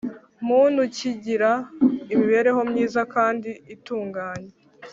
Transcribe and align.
Muntu 0.47 0.81
kigira 0.95 1.51
imibereho 2.13 2.61
myiza 2.69 3.01
kandi 3.13 3.49
itunganye 3.75 4.51